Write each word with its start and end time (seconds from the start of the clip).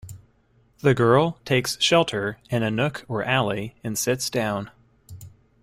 The 0.79 0.95
girl 0.95 1.37
takes 1.45 1.79
shelter 1.79 2.39
in 2.49 2.63
a 2.63 2.71
nook 2.71 3.05
or 3.07 3.23
alley 3.23 3.75
and 3.83 3.95
sits 3.95 4.31
down. 4.31 4.71